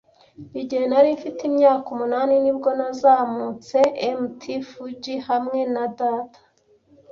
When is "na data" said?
5.73-6.39